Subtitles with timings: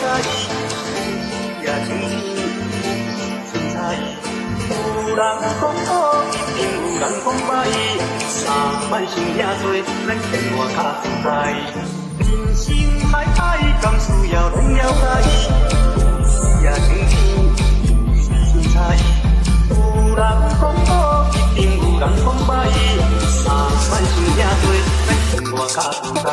[0.00, 2.10] 甘需要拢了解伊，也像天
[3.46, 3.76] 凊彩。
[4.68, 4.72] 有
[5.16, 5.20] 人
[5.60, 5.90] 讲好，
[6.24, 7.50] 一定有人讲歹，
[8.28, 8.38] 三
[8.90, 9.64] 万想遐多，
[10.06, 11.28] 咱生活较自在。
[12.18, 12.64] 人生
[13.10, 13.38] 海海，
[13.82, 15.30] 甘需要拢了解伊，
[16.62, 17.10] 也像天
[18.24, 18.76] 凊彩。
[19.70, 19.72] 有
[20.14, 20.22] 人
[20.60, 20.90] 讲好，
[21.54, 22.50] 一定有人讲歹，
[23.44, 24.64] 三万想遐多，
[25.06, 26.28] 咱生活较自在。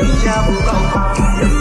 [0.00, 1.59] 人家不够怕。